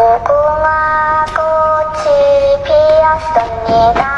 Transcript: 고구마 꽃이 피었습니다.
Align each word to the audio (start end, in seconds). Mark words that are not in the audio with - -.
고구마 0.00 1.24
꽃이 1.34 2.62
피었습니다. 2.62 4.17